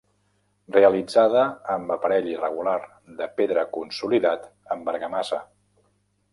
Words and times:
Realitzada 0.77 1.43
amb 1.73 1.93
aparell 1.97 2.31
irregular 2.33 2.75
de 3.21 3.29
pedra 3.43 3.69
consolidat 3.79 4.51
amb 4.77 4.93
argamassa. 4.97 5.43